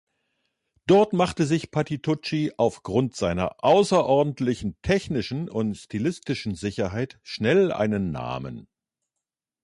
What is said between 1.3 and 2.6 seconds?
sich Patitucci